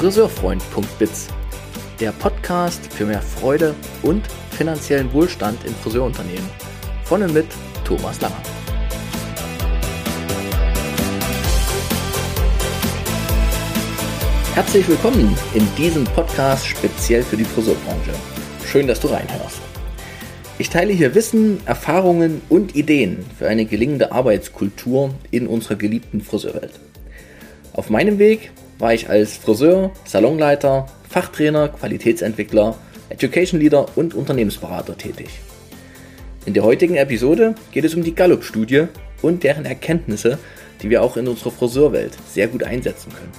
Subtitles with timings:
[0.00, 1.28] friseurfreund.biz,
[2.00, 6.48] der Podcast für mehr Freude und finanziellen Wohlstand in Friseurunternehmen.
[7.04, 7.44] Von und mit
[7.84, 8.42] Thomas Langer.
[14.54, 18.14] Herzlich willkommen in diesem Podcast speziell für die Friseurbranche.
[18.66, 19.60] Schön, dass du reinhörst.
[20.56, 26.80] Ich teile hier Wissen, Erfahrungen und Ideen für eine gelingende Arbeitskultur in unserer geliebten Friseurwelt.
[27.74, 32.76] Auf meinem Weg war ich als Friseur, Salonleiter, Fachtrainer, Qualitätsentwickler,
[33.10, 35.28] Education Leader und Unternehmensberater tätig.
[36.46, 38.86] In der heutigen Episode geht es um die Gallup-Studie
[39.20, 40.38] und deren Erkenntnisse,
[40.82, 43.32] die wir auch in unserer Friseurwelt sehr gut einsetzen können.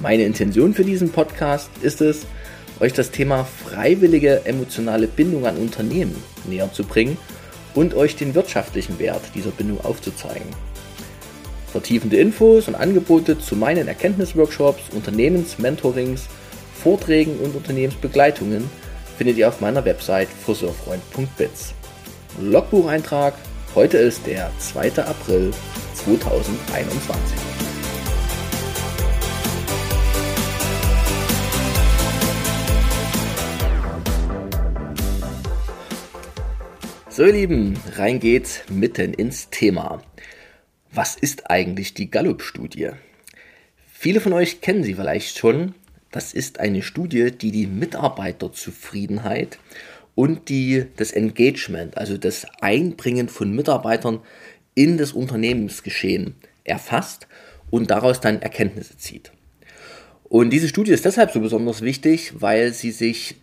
[0.00, 2.26] Meine Intention für diesen Podcast ist es,
[2.80, 6.14] euch das Thema freiwillige emotionale Bindung an Unternehmen
[6.46, 7.16] näher zu bringen
[7.74, 10.67] und euch den wirtschaftlichen Wert dieser Bindung aufzuzeigen.
[11.72, 16.28] Vertiefende Infos und Angebote zu meinen Erkenntnisworkshops, Unternehmensmentorings,
[16.82, 18.70] Vorträgen und Unternehmensbegleitungen
[19.18, 21.74] findet ihr auf meiner Website friseurfreund.biz.
[22.40, 23.34] Logbucheintrag,
[23.74, 25.04] heute ist der 2.
[25.04, 25.50] April
[25.94, 27.36] 2021.
[37.10, 40.00] So ihr Lieben, rein geht's mitten ins Thema.
[40.92, 42.90] Was ist eigentlich die Gallup-Studie?
[43.92, 45.74] Viele von euch kennen sie vielleicht schon.
[46.10, 49.58] Das ist eine Studie, die die Mitarbeiterzufriedenheit
[50.14, 54.20] und die, das Engagement, also das Einbringen von Mitarbeitern
[54.74, 57.28] in das Unternehmensgeschehen erfasst
[57.70, 59.32] und daraus dann Erkenntnisse zieht.
[60.24, 63.36] Und diese Studie ist deshalb so besonders wichtig, weil sie sich,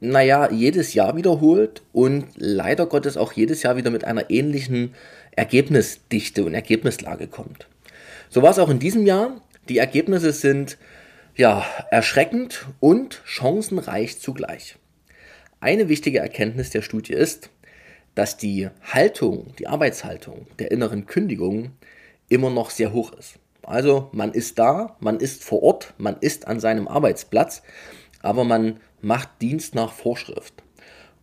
[0.00, 4.94] naja, jedes Jahr wiederholt und leider Gottes auch jedes Jahr wieder mit einer ähnlichen
[5.38, 7.68] Ergebnisdichte und Ergebnislage kommt.
[8.28, 9.40] So war es auch in diesem Jahr.
[9.68, 10.78] Die Ergebnisse sind
[11.36, 14.76] ja erschreckend und chancenreich zugleich.
[15.60, 17.50] Eine wichtige Erkenntnis der Studie ist,
[18.16, 21.70] dass die Haltung, die Arbeitshaltung der inneren Kündigung
[22.28, 23.34] immer noch sehr hoch ist.
[23.62, 27.62] Also man ist da, man ist vor Ort, man ist an seinem Arbeitsplatz,
[28.22, 30.54] aber man macht Dienst nach Vorschrift.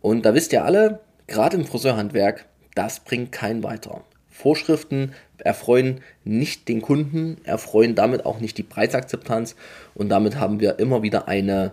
[0.00, 4.04] Und da wisst ihr alle, gerade im Friseurhandwerk, das bringt keinen weiter.
[4.36, 9.56] Vorschriften erfreuen nicht den Kunden, erfreuen damit auch nicht die Preisakzeptanz
[9.94, 11.72] und damit haben wir immer wieder eine,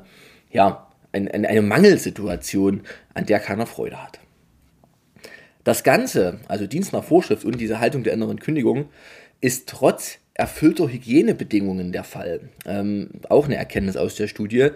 [0.49, 4.19] ja, eine, eine Mangelsituation, an der keiner Freude hat.
[5.65, 8.85] Das Ganze, also Dienst nach Vorschrift und diese Haltung der inneren Kündigung,
[9.41, 12.49] ist trotz erfüllter Hygienebedingungen der Fall.
[12.65, 14.69] Ähm, auch eine Erkenntnis aus der Studie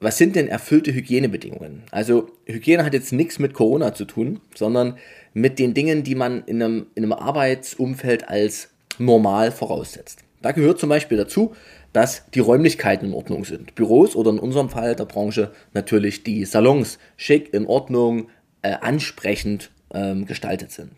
[0.00, 1.82] was sind denn erfüllte Hygienebedingungen?
[1.90, 4.96] Also Hygiene hat jetzt nichts mit Corona zu tun, sondern
[5.34, 10.20] mit den Dingen, die man in einem, in einem Arbeitsumfeld als normal voraussetzt.
[10.42, 11.54] Da gehört zum Beispiel dazu,
[11.92, 13.74] dass die Räumlichkeiten in Ordnung sind.
[13.74, 18.28] Büros oder in unserem Fall der Branche natürlich die Salons schick, in Ordnung,
[18.62, 20.92] äh, ansprechend ähm, gestaltet sind.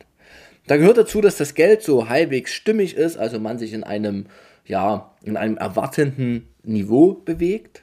[0.67, 4.27] Da gehört dazu, dass das Geld so halbwegs stimmig ist, also man sich in einem,
[4.65, 7.83] ja, in einem erwartenden Niveau bewegt.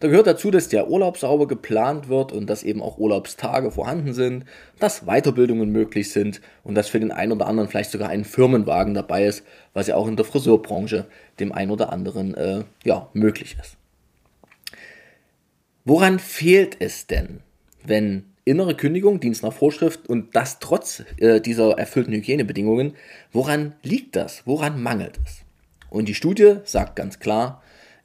[0.00, 4.12] Da gehört dazu, dass der Urlaub sauber geplant wird und dass eben auch Urlaubstage vorhanden
[4.12, 4.44] sind,
[4.78, 8.94] dass Weiterbildungen möglich sind und dass für den einen oder anderen vielleicht sogar ein Firmenwagen
[8.94, 9.44] dabei ist,
[9.74, 11.06] was ja auch in der Friseurbranche
[11.40, 13.76] dem einen oder anderen äh, ja, möglich ist.
[15.84, 17.40] Woran fehlt es denn,
[17.84, 22.94] wenn innere Kündigung, Dienst nach Vorschrift und das trotz äh, dieser erfüllten Hygienebedingungen,
[23.32, 24.42] woran liegt das?
[24.46, 25.40] Woran mangelt es?
[25.90, 27.62] Und die Studie sagt ganz klar,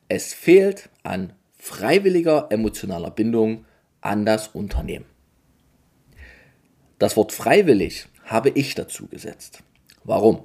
[0.08, 3.64] es fehlt an freiwilliger emotionaler Bindung
[4.02, 5.06] an das Unternehmen.
[7.00, 9.64] Das Wort freiwillig habe ich dazu gesetzt.
[10.04, 10.44] Warum?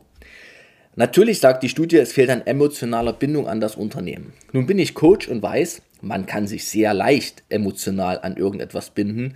[0.95, 4.33] Natürlich sagt die Studie, es fehlt an emotionaler Bindung an das Unternehmen.
[4.53, 9.35] Nun bin ich Coach und weiß, man kann sich sehr leicht emotional an irgendetwas binden,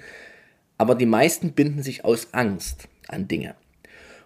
[0.78, 3.56] aber die meisten binden sich aus Angst an Dinge.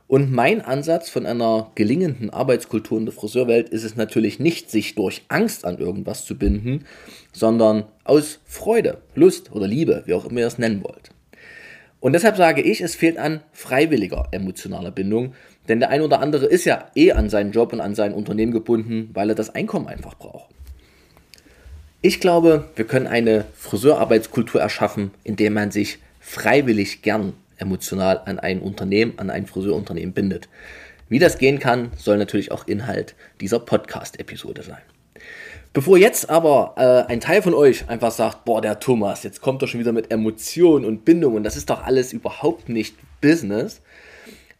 [0.08, 4.94] Und mein Ansatz von einer gelingenden Arbeitskultur in der Friseurwelt ist es natürlich nicht, sich
[4.94, 6.84] durch Angst an irgendwas zu binden,
[7.32, 11.10] sondern aus Freude, Lust oder Liebe, wie auch immer ihr es nennen wollt.
[11.98, 15.34] Und deshalb sage ich, es fehlt an freiwilliger emotionaler Bindung,
[15.66, 18.52] denn der ein oder andere ist ja eh an seinen Job und an sein Unternehmen
[18.52, 20.54] gebunden, weil er das Einkommen einfach braucht.
[22.00, 28.38] Ich glaube, wir können eine Friseurarbeitskultur erschaffen, in der man sich freiwillig gern emotional an
[28.38, 30.48] ein Unternehmen, an ein Friseurunternehmen bindet.
[31.08, 34.82] Wie das gehen kann, soll natürlich auch Inhalt dieser Podcast-Episode sein.
[35.72, 39.62] Bevor jetzt aber äh, ein Teil von euch einfach sagt, boah, der Thomas, jetzt kommt
[39.62, 43.82] er schon wieder mit Emotionen und Bindung und das ist doch alles überhaupt nicht Business,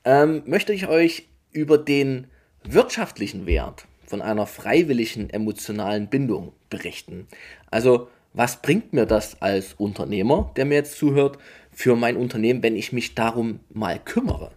[0.04, 2.26] ähm, möchte ich euch über den
[2.64, 7.26] wirtschaftlichen Wert von einer freiwilligen emotionalen Bindung berichten.
[7.70, 11.38] Also was bringt mir das als Unternehmer, der mir jetzt zuhört,
[11.76, 14.50] für mein Unternehmen, wenn ich mich darum mal kümmere?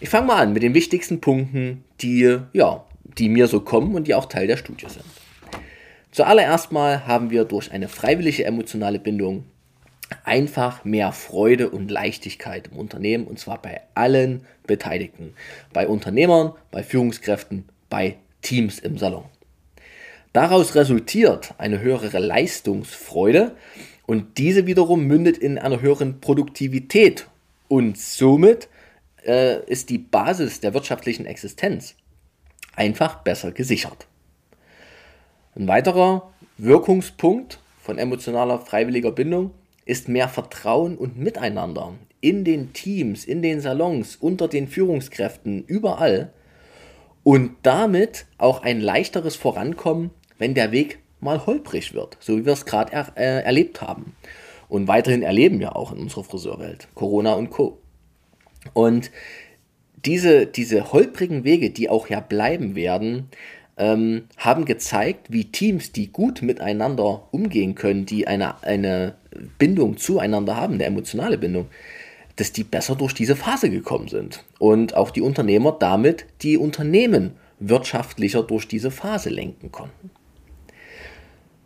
[0.00, 2.84] Ich fange mal an mit den wichtigsten Punkten, die, ja,
[3.16, 5.06] die mir so kommen und die auch Teil der Studie sind.
[6.12, 9.44] Zuallererst mal haben wir durch eine freiwillige emotionale Bindung
[10.24, 15.32] einfach mehr Freude und Leichtigkeit im Unternehmen und zwar bei allen Beteiligten,
[15.72, 19.24] bei Unternehmern, bei Führungskräften, bei Teams im Salon.
[20.34, 23.56] Daraus resultiert eine höhere Leistungsfreude
[24.08, 27.28] und diese wiederum mündet in einer höheren Produktivität
[27.68, 28.70] und somit
[29.26, 31.94] äh, ist die Basis der wirtschaftlichen Existenz
[32.74, 34.06] einfach besser gesichert.
[35.54, 39.50] Ein weiterer Wirkungspunkt von emotionaler freiwilliger Bindung
[39.84, 46.32] ist mehr Vertrauen und Miteinander in den Teams, in den Salons, unter den Führungskräften, überall
[47.24, 52.52] und damit auch ein leichteres Vorankommen, wenn der Weg mal holprig wird, so wie wir
[52.52, 54.14] es gerade er, äh, erlebt haben
[54.68, 57.78] und weiterhin erleben ja auch in unserer Friseurwelt, Corona und Co.
[58.74, 59.10] Und
[60.04, 63.28] diese, diese holprigen Wege, die auch ja bleiben werden,
[63.76, 69.14] ähm, haben gezeigt, wie Teams, die gut miteinander umgehen können, die eine, eine
[69.58, 71.68] Bindung zueinander haben, eine emotionale Bindung,
[72.36, 77.32] dass die besser durch diese Phase gekommen sind und auch die Unternehmer damit die Unternehmen
[77.58, 80.10] wirtschaftlicher durch diese Phase lenken konnten.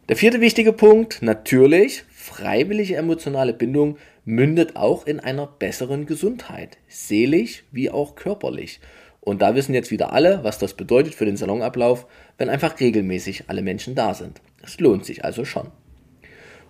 [0.09, 7.63] Der vierte wichtige Punkt, natürlich, freiwillige emotionale Bindung mündet auch in einer besseren Gesundheit, seelisch
[7.71, 8.81] wie auch körperlich.
[9.21, 13.45] Und da wissen jetzt wieder alle, was das bedeutet für den Salonablauf, wenn einfach regelmäßig
[13.47, 14.41] alle Menschen da sind.
[14.61, 15.69] Es lohnt sich also schon.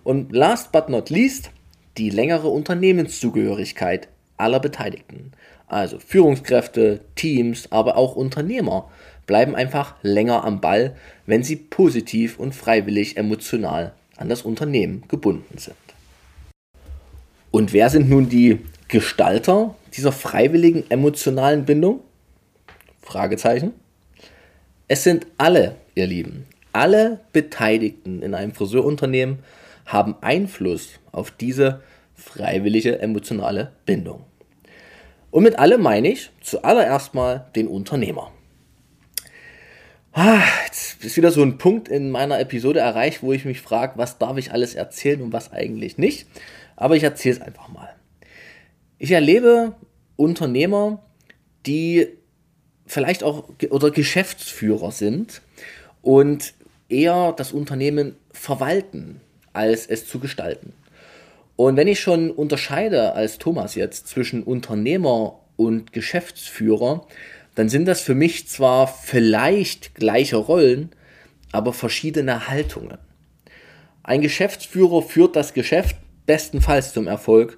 [0.03, 1.49] Und last but not least,
[1.97, 5.31] die längere Unternehmenszugehörigkeit aller Beteiligten.
[5.65, 8.91] Also Führungskräfte, Teams, aber auch Unternehmer
[9.25, 15.57] bleiben einfach länger am Ball, wenn sie positiv und freiwillig emotional an das Unternehmen gebunden
[15.57, 15.75] sind.
[17.51, 22.01] Und wer sind nun die Gestalter dieser freiwilligen emotionalen Bindung?
[23.01, 23.73] Fragezeichen.
[24.87, 26.45] Es sind alle, ihr Lieben.
[26.71, 29.39] Alle Beteiligten in einem Friseurunternehmen
[29.85, 31.81] haben Einfluss auf diese
[32.15, 34.23] freiwillige emotionale Bindung.
[35.29, 38.31] Und mit alle meine ich zuallererst mal den Unternehmer.
[40.15, 43.93] Ah, jetzt ist wieder so ein Punkt in meiner Episode erreicht, wo ich mich frage,
[43.95, 46.27] was darf ich alles erzählen und was eigentlich nicht.
[46.75, 47.89] Aber ich erzähle es einfach mal.
[48.99, 49.73] Ich erlebe
[50.15, 51.03] Unternehmer,
[51.65, 52.09] die
[52.85, 55.41] vielleicht auch oder Geschäftsführer sind
[56.03, 56.53] und
[56.89, 59.19] eher das Unternehmen verwalten,
[59.51, 60.73] als es zu gestalten.
[61.55, 67.07] Und wenn ich schon unterscheide als Thomas jetzt zwischen Unternehmer und Geschäftsführer,
[67.55, 70.89] dann sind das für mich zwar vielleicht gleiche Rollen,
[71.51, 72.97] aber verschiedene Haltungen.
[74.01, 75.95] Ein Geschäftsführer führt das Geschäft
[76.25, 77.57] bestenfalls zum Erfolg,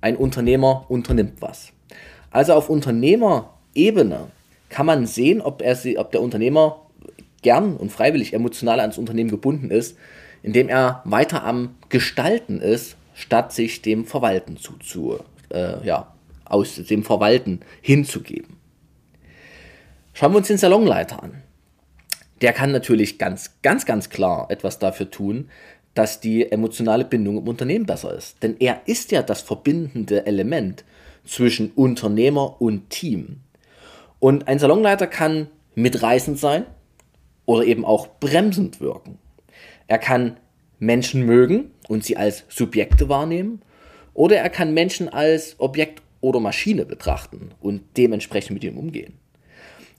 [0.00, 1.72] ein Unternehmer unternimmt was.
[2.30, 4.28] Also auf Unternehmerebene
[4.68, 6.86] kann man sehen, ob, er, ob der Unternehmer
[7.42, 9.96] gern und freiwillig emotional ans Unternehmen gebunden ist,
[10.42, 15.18] indem er weiter am Gestalten ist, statt sich dem Verwalten zu, zu
[15.50, 16.14] äh, ja,
[16.44, 18.61] aus dem Verwalten hinzugeben.
[20.14, 21.42] Schauen wir uns den Salonleiter an.
[22.42, 25.48] Der kann natürlich ganz, ganz, ganz klar etwas dafür tun,
[25.94, 28.42] dass die emotionale Bindung im Unternehmen besser ist.
[28.42, 30.84] Denn er ist ja das verbindende Element
[31.24, 33.40] zwischen Unternehmer und Team.
[34.18, 36.66] Und ein Salonleiter kann mitreißend sein
[37.46, 39.18] oder eben auch bremsend wirken.
[39.86, 40.36] Er kann
[40.78, 43.62] Menschen mögen und sie als Subjekte wahrnehmen
[44.14, 49.21] oder er kann Menschen als Objekt oder Maschine betrachten und dementsprechend mit ihnen umgehen.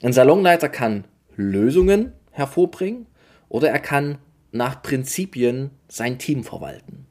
[0.04, 1.06] Ein Salonleiter kann
[1.38, 3.06] Lösungen hervorbringen
[3.48, 4.18] oder er kann
[4.52, 7.06] nach Prinzipien sein Team verwalten.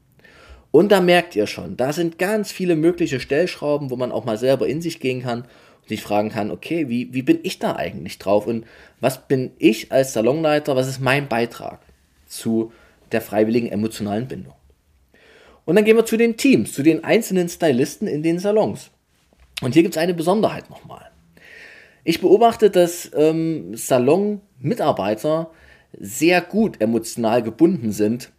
[0.71, 4.37] Und da merkt ihr schon, da sind ganz viele mögliche Stellschrauben, wo man auch mal
[4.37, 7.77] selber in sich gehen kann und sich fragen kann, okay, wie, wie bin ich da
[7.77, 8.67] eigentlich drauf und
[9.01, 11.81] was bin ich als Salonleiter, was ist mein Beitrag
[12.27, 12.73] zu
[13.11, 14.55] der freiwilligen emotionalen Bindung.
[15.65, 18.91] Und dann gehen wir zu den Teams, zu den einzelnen Stylisten in den Salons.
[19.63, 21.12] Und hier gibt es eine Besonderheit nochmal.
[22.05, 25.51] Ich beobachte, dass ähm, Salon-Mitarbeiter
[25.99, 28.33] sehr gut emotional gebunden sind,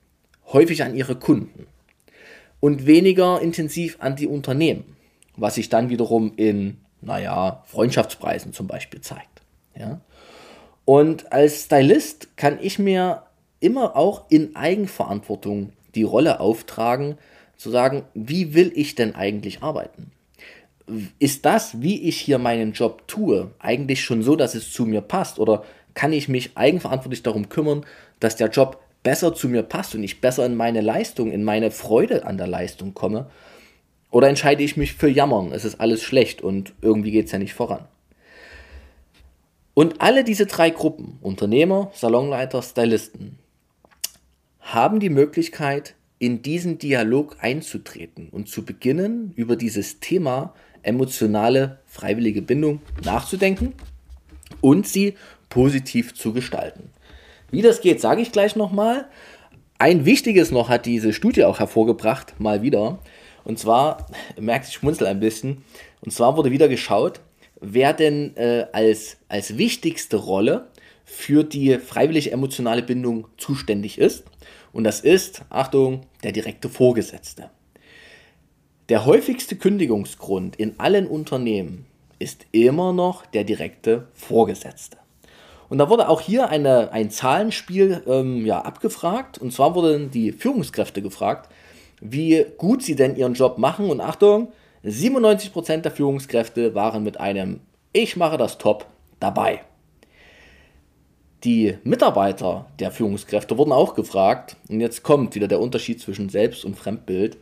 [0.51, 1.67] häufig an ihre Kunden
[2.60, 4.96] und weniger intensiv an die Unternehmen,
[5.38, 9.41] was sich dann wiederum in, naja, Freundschaftspreisen zum Beispiel zeigt.
[9.77, 10.01] Ja?
[10.86, 13.24] Und als Stylist kann ich mir
[13.60, 17.17] immer auch in Eigenverantwortung die Rolle auftragen,
[17.55, 20.12] zu sagen, wie will ich denn eigentlich arbeiten?
[21.20, 25.02] Ist das, wie ich hier meinen Job tue, eigentlich schon so, dass es zu mir
[25.02, 25.40] passt?
[25.40, 25.63] Oder
[25.94, 27.86] kann ich mich eigenverantwortlich darum kümmern,
[28.20, 31.72] dass der Job besser zu mir passt und ich besser in meine Leistung, in meine
[31.72, 33.30] Freude an der Leistung komme?
[34.12, 37.40] Oder entscheide ich mich für Jammern, es ist alles schlecht und irgendwie geht es ja
[37.40, 37.88] nicht voran?
[39.74, 43.40] Und alle diese drei Gruppen, Unternehmer, Salonleiter, Stylisten,
[44.60, 52.42] haben die Möglichkeit, in diesen Dialog einzutreten und zu beginnen, über dieses Thema emotionale freiwillige
[52.42, 53.74] Bindung nachzudenken
[54.62, 55.16] und sie
[55.50, 56.90] positiv zu gestalten.
[57.52, 59.06] Wie das geht, sage ich gleich nochmal.
[59.78, 63.00] Ein wichtiges noch hat diese Studie auch hervorgebracht, mal wieder.
[63.44, 64.08] Und zwar,
[64.40, 65.63] merkt sich schmunzel ein bisschen,
[66.02, 67.22] und zwar wurde wieder geschaut,
[67.62, 70.68] wer denn äh, als, als wichtigste Rolle
[71.06, 74.24] für die freiwillige emotionale Bindung zuständig ist.
[74.72, 77.50] Und das ist, Achtung, der direkte Vorgesetzte.
[78.93, 81.88] Der häufigste Kündigungsgrund in allen Unternehmen
[82.19, 84.97] ist immer noch der direkte Vorgesetzte.
[85.67, 89.39] Und da wurde auch hier eine, ein Zahlenspiel ähm, ja, abgefragt.
[89.39, 91.50] Und zwar wurden die Führungskräfte gefragt,
[92.01, 93.89] wie gut sie denn ihren Job machen.
[93.89, 94.50] Und Achtung,
[94.85, 97.62] 97% der Führungskräfte waren mit einem
[97.93, 98.85] Ich mache das top
[99.19, 99.62] dabei.
[101.43, 106.63] Die Mitarbeiter der Führungskräfte wurden auch gefragt, und jetzt kommt wieder der Unterschied zwischen Selbst-
[106.63, 107.38] und Fremdbild.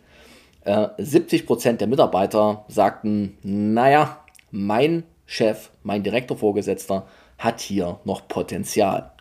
[0.64, 9.12] Äh, 70% der Mitarbeiter sagten, naja, mein Chef, mein Direktorvorgesetzter hat hier noch Potenzial.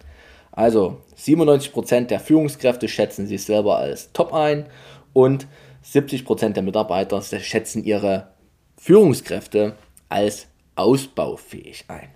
[0.52, 4.66] Also 97% der Führungskräfte schätzen sich selber als Top ein
[5.12, 5.46] und
[5.84, 8.28] 70% der Mitarbeiter schätzen ihre
[8.76, 9.74] Führungskräfte
[10.08, 12.08] als ausbaufähig ein.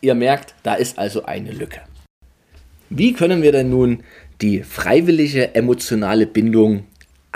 [0.00, 1.80] Ihr merkt, da ist also eine Lücke.
[2.90, 4.02] Wie können wir denn nun
[4.40, 6.84] die freiwillige emotionale Bindung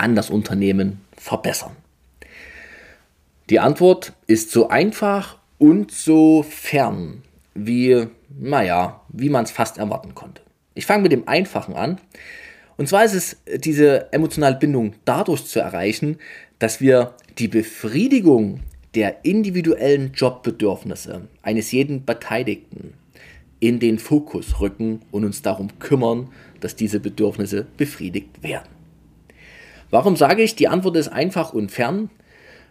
[0.01, 1.75] an das Unternehmen verbessern?
[3.49, 8.07] Die Antwort ist so einfach und so fern wie,
[8.39, 10.41] naja, wie man es fast erwarten konnte.
[10.73, 11.99] Ich fange mit dem Einfachen an.
[12.77, 16.17] Und zwar ist es diese emotionale Bindung dadurch zu erreichen,
[16.59, 18.61] dass wir die Befriedigung
[18.95, 22.93] der individuellen Jobbedürfnisse eines jeden Beteiligten
[23.59, 26.29] in den Fokus rücken und uns darum kümmern,
[26.59, 28.80] dass diese Bedürfnisse befriedigt werden.
[29.91, 32.09] Warum sage ich, die Antwort ist einfach und fern?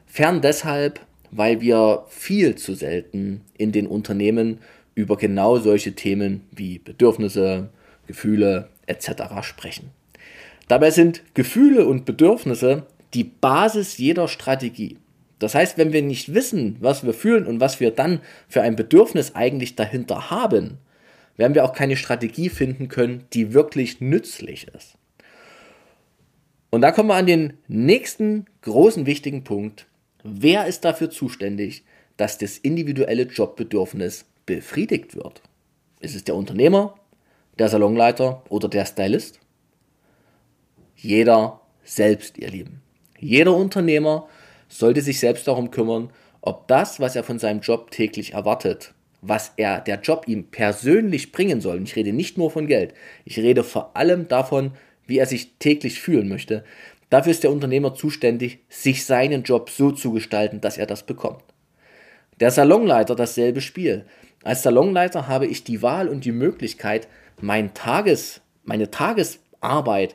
[0.06, 1.00] Fern deshalb,
[1.30, 4.58] weil wir viel zu selten in den Unternehmen
[4.94, 7.68] über genau solche Themen wie Bedürfnisse,
[8.06, 9.10] Gefühle etc.
[9.42, 9.90] sprechen.
[10.66, 14.96] Dabei sind Gefühle und Bedürfnisse die Basis jeder Strategie.
[15.38, 18.76] Das heißt, wenn wir nicht wissen, was wir fühlen und was wir dann für ein
[18.76, 20.78] Bedürfnis eigentlich dahinter haben,
[21.36, 24.96] werden wir auch keine Strategie finden können, die wirklich nützlich ist.
[26.70, 29.86] Und da kommen wir an den nächsten großen wichtigen Punkt.
[30.22, 31.84] Wer ist dafür zuständig,
[32.16, 35.42] dass das individuelle Jobbedürfnis befriedigt wird?
[36.00, 36.94] Ist es der Unternehmer,
[37.58, 39.40] der Salonleiter oder der Stylist?
[40.96, 42.82] Jeder selbst, ihr Lieben.
[43.18, 44.28] Jeder Unternehmer
[44.68, 46.10] sollte sich selbst darum kümmern,
[46.40, 51.32] ob das, was er von seinem Job täglich erwartet, was er der Job ihm persönlich
[51.32, 54.72] bringen soll, und ich rede nicht nur von Geld, ich rede vor allem davon,
[55.10, 56.64] wie er sich täglich fühlen möchte,
[57.10, 61.42] dafür ist der Unternehmer zuständig, sich seinen Job so zu gestalten, dass er das bekommt.
[62.38, 64.06] Der Salonleiter dasselbe Spiel.
[64.42, 67.08] Als Salonleiter habe ich die Wahl und die Möglichkeit,
[67.40, 70.14] mein Tages, meine Tagesarbeit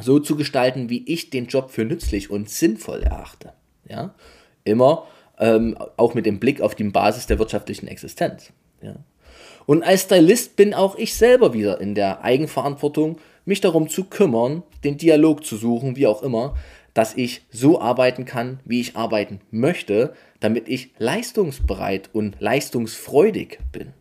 [0.00, 3.52] so zu gestalten, wie ich den Job für nützlich und sinnvoll erachte.
[3.88, 4.14] Ja?
[4.64, 5.06] Immer
[5.38, 8.52] ähm, auch mit dem Blick auf die Basis der wirtschaftlichen Existenz.
[8.82, 8.96] Ja?
[9.66, 14.62] Und als Stylist bin auch ich selber wieder in der Eigenverantwortung, mich darum zu kümmern,
[14.84, 16.54] den Dialog zu suchen, wie auch immer,
[16.94, 23.92] dass ich so arbeiten kann, wie ich arbeiten möchte, damit ich leistungsbereit und leistungsfreudig bin.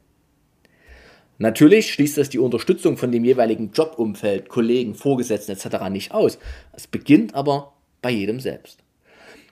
[1.40, 5.90] Natürlich schließt das die Unterstützung von dem jeweiligen Jobumfeld, Kollegen, Vorgesetzten etc.
[5.90, 6.38] nicht aus.
[6.74, 8.80] Es beginnt aber bei jedem selbst.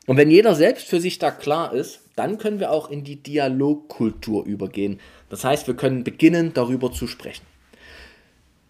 [0.05, 3.21] Und wenn jeder selbst für sich da klar ist, dann können wir auch in die
[3.21, 5.00] Dialogkultur übergehen.
[5.29, 7.45] Das heißt, wir können beginnen, darüber zu sprechen.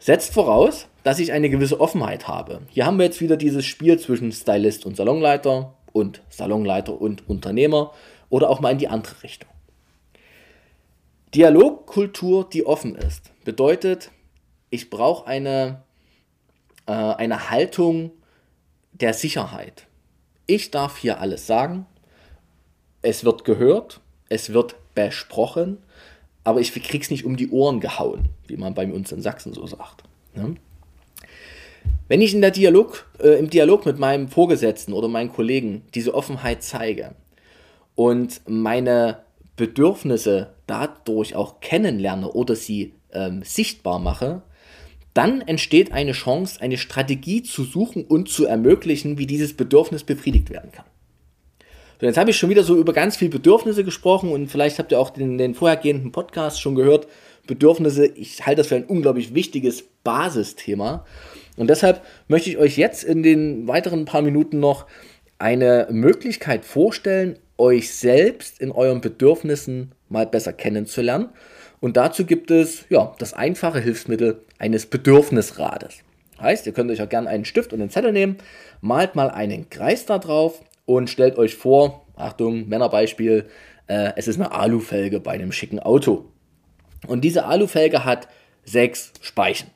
[0.02, 2.64] Setzt voraus, dass ich eine gewisse Offenheit habe.
[2.70, 7.94] Hier haben wir jetzt wieder dieses Spiel zwischen Stylist und Salonleiter und Salonleiter und Unternehmer
[8.32, 9.52] oder auch mal in die andere Richtung.
[11.36, 14.10] Dialogkultur, die offen ist, bedeutet,
[14.72, 15.84] ich brauche eine,
[16.88, 18.10] äh, eine Haltung
[18.94, 19.86] der Sicherheit.
[20.48, 21.86] Ich darf hier alles sagen.
[23.04, 25.78] Es wird gehört, es wird besprochen,
[26.44, 29.66] aber ich krieg's nicht um die Ohren gehauen, wie man bei uns in Sachsen so
[29.68, 30.04] sagt.
[30.36, 30.56] Ne?
[32.08, 36.14] Wenn ich in der Dialog, äh, im Dialog mit meinem Vorgesetzten oder meinen Kollegen diese
[36.14, 37.16] Offenheit zeige
[37.96, 39.20] und meine
[39.56, 44.42] Bedürfnisse dadurch auch kennenlerne oder sie ähm, sichtbar mache,
[45.14, 50.50] dann entsteht eine Chance, eine Strategie zu suchen und zu ermöglichen, wie dieses Bedürfnis befriedigt
[50.50, 50.86] werden kann.
[52.02, 54.92] So, jetzt habe ich schon wieder so über ganz viele Bedürfnisse gesprochen und vielleicht habt
[54.92, 57.08] ihr auch den, den vorhergehenden Podcast schon gehört.
[57.46, 61.06] Bedürfnisse, ich halte das für ein unglaublich wichtiges Basisthema.
[61.58, 64.88] Und deshalb möchte ich euch jetzt in den weiteren paar Minuten noch
[65.38, 71.30] eine Möglichkeit vorstellen, euch selbst in euren Bedürfnissen mal besser kennenzulernen.
[71.82, 76.00] Und dazu gibt es ja, das einfache Hilfsmittel eines Bedürfnisrades.
[76.40, 78.38] Heißt, ihr könnt euch auch gerne einen Stift und einen Zettel nehmen,
[78.82, 80.64] malt mal einen Kreis da drauf
[80.96, 83.50] und stellt euch vor, Achtung, Männerbeispiel,
[83.88, 86.26] äh, es ist eine Alufelge bei einem schicken Auto.
[87.08, 88.28] Und diese Alufelge hat
[88.64, 89.70] sechs Speichen.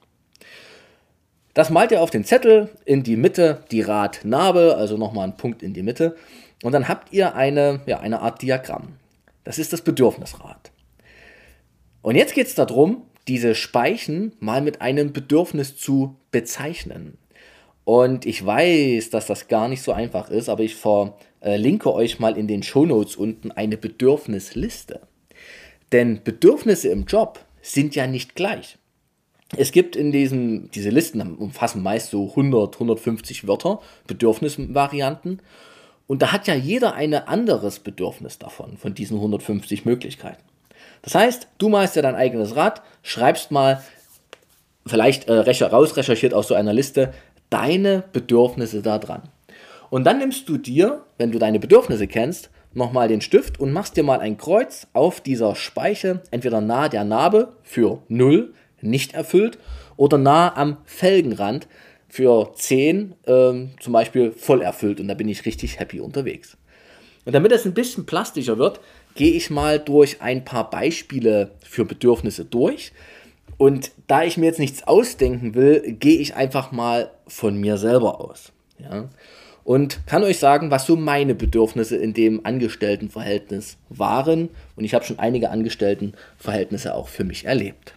[1.53, 5.63] Das malt ihr auf den Zettel in die Mitte, die Radnabe, also nochmal einen Punkt
[5.63, 6.15] in die Mitte.
[6.63, 8.97] Und dann habt ihr eine, ja, eine Art Diagramm.
[9.43, 10.71] Das ist das Bedürfnisrad.
[12.01, 17.17] Und jetzt geht es darum, diese Speichen mal mit einem Bedürfnis zu bezeichnen.
[17.85, 22.37] Und ich weiß, dass das gar nicht so einfach ist, aber ich verlinke euch mal
[22.37, 25.01] in den Shownotes unten eine Bedürfnisliste.
[25.91, 28.77] Denn Bedürfnisse im Job sind ja nicht gleich.
[29.55, 35.41] Es gibt in diesen, diese Listen umfassen meist so 100, 150 Wörter, Bedürfnisvarianten.
[36.07, 40.41] Und da hat ja jeder ein anderes Bedürfnis davon, von diesen 150 Möglichkeiten.
[41.03, 43.83] Das heißt, du malst ja dein eigenes Rad, schreibst mal,
[44.87, 47.13] vielleicht äh, rausrecherchiert aus so einer Liste,
[47.49, 49.23] deine Bedürfnisse da dran.
[49.89, 53.95] Und dann nimmst du dir, wenn du deine Bedürfnisse kennst, nochmal den Stift und machst
[53.97, 59.57] dir mal ein Kreuz auf dieser Speiche, entweder nahe der Narbe für 0, nicht erfüllt,
[59.97, 61.67] oder nah am Felgenrand
[62.09, 64.99] für 10, ähm, zum Beispiel voll erfüllt.
[64.99, 66.57] Und da bin ich richtig happy unterwegs.
[67.25, 68.79] Und damit es ein bisschen plastischer wird,
[69.15, 72.91] gehe ich mal durch ein paar Beispiele für Bedürfnisse durch.
[73.57, 78.21] Und da ich mir jetzt nichts ausdenken will, gehe ich einfach mal von mir selber
[78.21, 78.51] aus.
[78.77, 79.09] Ja?
[79.63, 84.49] Und kann euch sagen, was so meine Bedürfnisse in dem Angestelltenverhältnis waren.
[84.75, 87.95] Und ich habe schon einige Angestelltenverhältnisse auch für mich erlebt.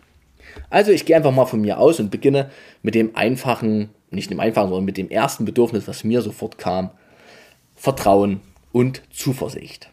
[0.71, 2.51] Also ich gehe einfach mal von mir aus und beginne
[2.83, 6.91] mit dem einfachen, nicht dem einfachen, sondern mit dem ersten Bedürfnis, was mir sofort kam.
[7.75, 8.41] Vertrauen
[8.73, 9.91] und Zuversicht.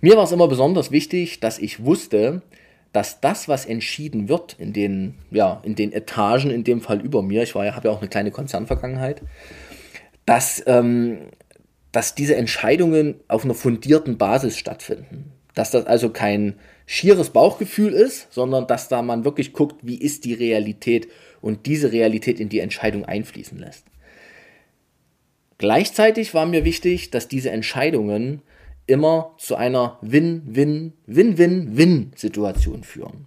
[0.00, 2.42] Mir war es immer besonders wichtig, dass ich wusste,
[2.92, 7.22] dass das, was entschieden wird in den, ja, in den Etagen, in dem Fall über
[7.22, 9.22] mir, ich ja, habe ja auch eine kleine Konzernvergangenheit,
[10.24, 11.18] dass, ähm,
[11.92, 15.32] dass diese Entscheidungen auf einer fundierten Basis stattfinden.
[15.54, 16.54] Dass das also kein
[16.86, 21.08] schieres Bauchgefühl ist, sondern dass da man wirklich guckt, wie ist die Realität
[21.40, 23.84] und diese Realität in die Entscheidung einfließen lässt.
[25.58, 28.42] Gleichzeitig war mir wichtig, dass diese Entscheidungen
[28.88, 33.26] immer zu einer Win-Win-Win-Win-Win-Situation führen.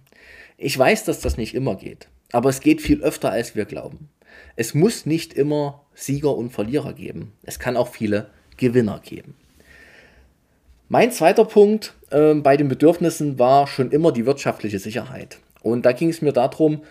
[0.58, 4.10] Ich weiß, dass das nicht immer geht, aber es geht viel öfter, als wir glauben.
[4.56, 7.32] Es muss nicht immer Sieger und Verlierer geben.
[7.42, 9.34] Es kann auch viele Gewinner geben.
[10.88, 15.38] Mein zweiter Punkt äh, bei den Bedürfnissen war schon immer die wirtschaftliche Sicherheit.
[15.62, 16.82] Und da ging es mir darum,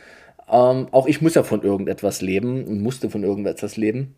[0.50, 4.16] ähm, auch ich muss ja von irgendetwas leben und musste von irgendetwas leben.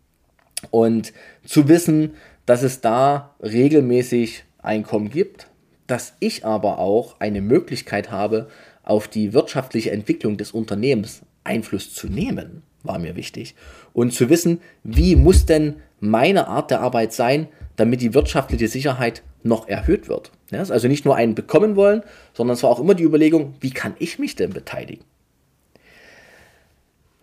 [0.70, 1.12] Und
[1.44, 2.14] zu wissen,
[2.46, 5.48] dass es da regelmäßig Einkommen gibt,
[5.86, 8.48] dass ich aber auch eine Möglichkeit habe,
[8.82, 13.54] auf die wirtschaftliche Entwicklung des Unternehmens Einfluss zu nehmen, war mir wichtig.
[13.92, 19.22] Und zu wissen, wie muss denn meine Art der Arbeit sein, damit die wirtschaftliche Sicherheit
[19.42, 20.30] noch erhöht wird.
[20.50, 22.02] Ja, also nicht nur einen bekommen wollen,
[22.32, 25.04] sondern es war auch immer die Überlegung, wie kann ich mich denn beteiligen?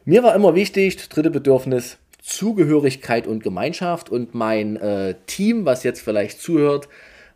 [0.04, 6.02] Mir war immer wichtig, dritte Bedürfnis, Zugehörigkeit und Gemeinschaft und mein äh, Team, was jetzt
[6.02, 6.88] vielleicht zuhört,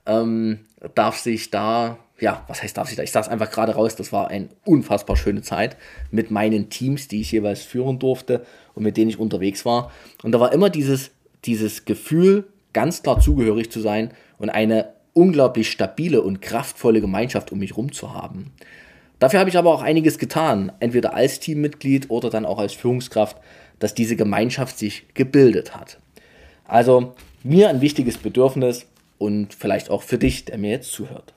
[0.05, 0.59] ähm,
[0.93, 3.03] darf sich da, ja, was heißt darf sich da?
[3.03, 5.75] Ich es einfach gerade raus, das war eine unfassbar schöne Zeit
[6.11, 8.45] mit meinen Teams, die ich jeweils führen durfte
[8.75, 9.91] und mit denen ich unterwegs war.
[10.21, 11.11] Und da war immer dieses,
[11.45, 17.59] dieses Gefühl, ganz klar zugehörig zu sein und eine unglaublich stabile und kraftvolle Gemeinschaft um
[17.59, 18.51] mich herum zu haben.
[19.17, 23.37] Dafür habe ich aber auch einiges getan, entweder als Teammitglied oder dann auch als Führungskraft,
[23.79, 25.99] dass diese Gemeinschaft sich gebildet hat.
[26.65, 31.33] Also mir ein wichtiges Bedürfnis und vielleicht auch für dich, der mir jetzt zuhört.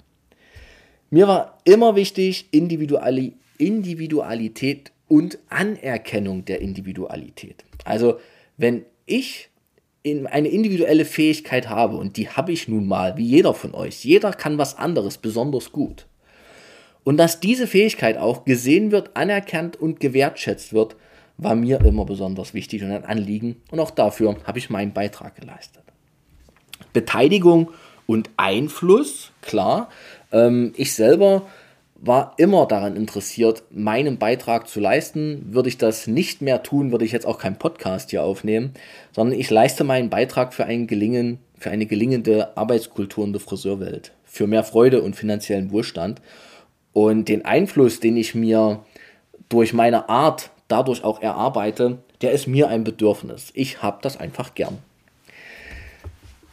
[1.11, 7.65] Mir war immer wichtig Individuali Individualität und Anerkennung der Individualität.
[7.85, 8.21] Also
[8.57, 9.49] wenn ich
[10.05, 14.33] eine individuelle Fähigkeit habe und die habe ich nun mal, wie jeder von euch, jeder
[14.33, 16.07] kann was anderes besonders gut.
[17.05, 20.97] Und dass diese Fähigkeit auch gesehen wird, anerkannt und gewertschätzt wird,
[21.39, 25.37] war mir immer besonders wichtig und ein Anliegen und auch dafür habe ich meinen Beitrag
[25.37, 25.83] geleistet.
[26.93, 27.71] Beteiligung
[28.07, 29.89] und Einfluss, klar.
[30.33, 31.47] Ähm, ich selber
[32.01, 35.53] war immer daran interessiert, meinen Beitrag zu leisten.
[35.53, 38.73] Würde ich das nicht mehr tun, würde ich jetzt auch keinen Podcast hier aufnehmen,
[39.13, 44.13] sondern ich leiste meinen Beitrag für, ein Gelingen, für eine gelingende Arbeitskultur in der Friseurwelt,
[44.25, 46.23] für mehr Freude und finanziellen Wohlstand.
[46.93, 48.85] Und den Einfluss, den ich mir
[49.49, 53.51] durch meine Art dadurch auch erarbeite, der ist mir ein Bedürfnis.
[53.55, 54.79] Ich habe das einfach gern.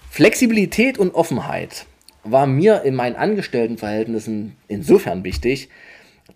[0.10, 1.86] Flexibilität und Offenheit
[2.24, 5.70] war mir in meinen Angestelltenverhältnissen insofern wichtig,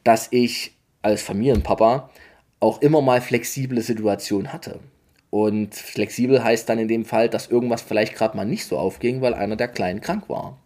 [0.03, 2.09] dass ich als Familienpapa
[2.59, 4.79] auch immer mal flexible Situationen hatte.
[5.29, 9.21] Und flexibel heißt dann in dem Fall, dass irgendwas vielleicht gerade mal nicht so aufging,
[9.21, 10.57] weil einer der Kleinen krank war.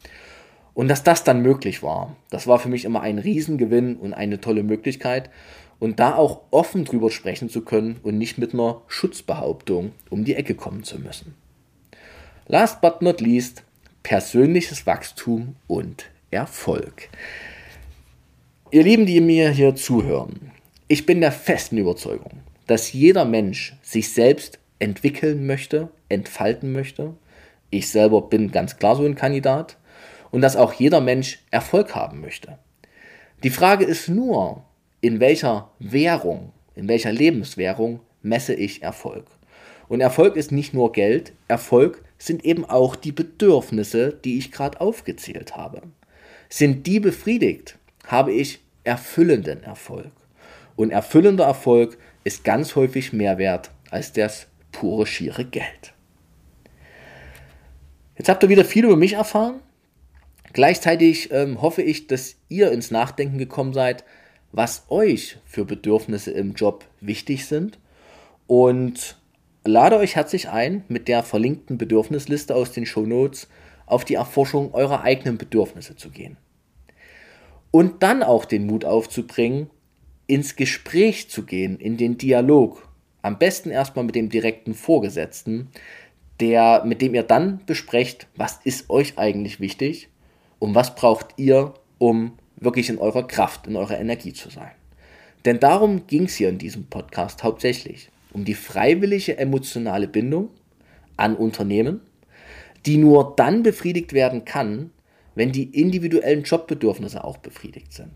[0.73, 4.41] Und dass das dann möglich war, das war für mich immer ein Riesengewinn und eine
[4.41, 5.29] tolle Möglichkeit.
[5.83, 10.33] Und da auch offen drüber sprechen zu können und nicht mit einer Schutzbehauptung um die
[10.33, 11.35] Ecke kommen zu müssen.
[12.47, 13.63] Last but not least,
[14.01, 17.09] persönliches Wachstum und Erfolg.
[18.71, 20.51] Ihr Lieben, die mir hier zuhören,
[20.87, 22.31] ich bin der festen Überzeugung,
[22.65, 27.13] dass jeder Mensch sich selbst entwickeln möchte, entfalten möchte.
[27.71, 29.75] Ich selber bin ganz klar so ein Kandidat.
[30.31, 32.57] Und dass auch jeder Mensch Erfolg haben möchte.
[33.43, 34.63] Die Frage ist nur,
[35.03, 39.25] in welcher Währung, in welcher Lebenswährung messe ich Erfolg.
[39.89, 44.79] Und Erfolg ist nicht nur Geld, Erfolg sind eben auch die Bedürfnisse, die ich gerade
[44.79, 45.81] aufgezählt habe.
[46.47, 50.13] Sind die befriedigt, habe ich erfüllenden Erfolg.
[50.77, 55.93] Und erfüllender Erfolg ist ganz häufig mehr wert als das pure schiere Geld.
[58.17, 59.59] Jetzt habt ihr wieder viel über mich erfahren.
[60.53, 64.05] Gleichzeitig ähm, hoffe ich, dass ihr ins Nachdenken gekommen seid,
[64.53, 67.79] was euch für Bedürfnisse im Job wichtig sind
[68.47, 69.17] und
[69.65, 73.49] lade euch herzlich ein, mit der verlinkten Bedürfnisliste aus den Shownotes
[73.87, 76.37] auf die Erforschung eurer eigenen Bedürfnisse zu gehen.
[77.71, 79.71] Und dann auch den Mut aufzubringen,
[80.27, 82.87] ins Gespräch zu gehen, in den Dialog.
[83.23, 85.69] Am besten erstmal mit dem direkten Vorgesetzten,
[86.39, 90.09] der, mit dem ihr dann besprecht, was ist euch eigentlich wichtig
[90.59, 94.71] und was braucht ihr, um wirklich in eurer Kraft, in eurer Energie zu sein.
[95.45, 100.49] Denn darum ging es hier in diesem Podcast hauptsächlich um die freiwillige emotionale Bindung
[101.17, 102.01] an Unternehmen,
[102.85, 104.91] die nur dann befriedigt werden kann,
[105.35, 108.11] wenn die individuellen Jobbedürfnisse auch befriedigt sind.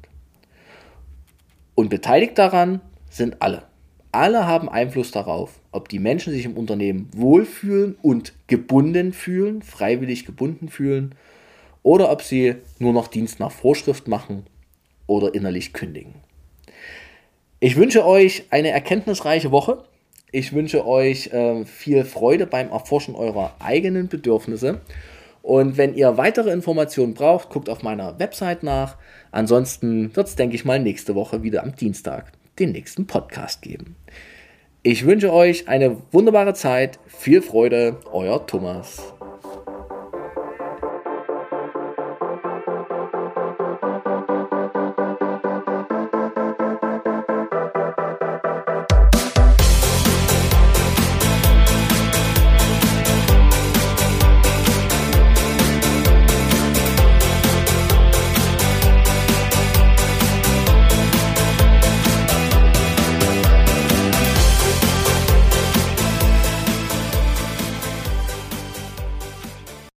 [1.76, 3.64] Und beteiligt daran sind alle.
[4.12, 10.26] Alle haben Einfluss darauf, ob die Menschen sich im Unternehmen wohlfühlen und gebunden fühlen, freiwillig
[10.26, 11.14] gebunden fühlen,
[11.88, 14.46] oder ob sie nur noch Dienst nach Vorschrift machen
[15.06, 16.16] oder innerlich kündigen.
[17.62, 19.86] Ich wünsche euch eine erkenntnisreiche Woche.
[20.34, 24.82] Ich wünsche euch äh, viel Freude beim Erforschen eurer eigenen Bedürfnisse.
[25.42, 28.98] Und wenn ihr weitere Informationen braucht, guckt auf meiner Website nach.
[29.32, 33.96] Ansonsten wird es, denke ich mal, nächste Woche wieder am Dienstag den nächsten Podcast geben.
[34.84, 39.14] Ich wünsche euch eine wunderbare Zeit, viel Freude, euer Thomas.